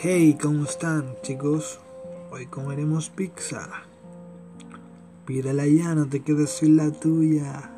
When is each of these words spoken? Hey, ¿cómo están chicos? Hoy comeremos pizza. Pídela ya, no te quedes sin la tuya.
Hey, 0.00 0.38
¿cómo 0.40 0.62
están 0.62 1.16
chicos? 1.22 1.80
Hoy 2.30 2.46
comeremos 2.46 3.10
pizza. 3.10 3.68
Pídela 5.26 5.66
ya, 5.66 5.96
no 5.96 6.08
te 6.08 6.20
quedes 6.20 6.50
sin 6.50 6.76
la 6.76 6.92
tuya. 6.92 7.77